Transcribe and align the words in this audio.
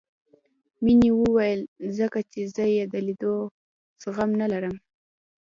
مينې 0.83 1.09
وويل 1.21 1.61
ځکه 1.97 2.19
چې 2.31 2.39
زه 2.53 2.65
يې 2.75 2.83
د 2.93 2.95
ليدو 3.07 3.35
زغم 4.03 4.31
نه 4.41 4.47
لرم. 4.51 4.75